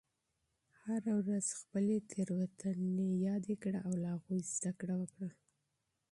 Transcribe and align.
هره 0.83 1.11
ورځ 1.19 1.45
خپلې 1.59 1.95
تیروتنې 2.09 3.09
تحلیل 3.19 3.59
کړه 3.63 3.79
او 3.87 3.93
له 4.01 4.07
هغوی 4.15 4.39
زده 4.55 4.71
کړه 4.79 4.95
وکړه. 5.01 5.29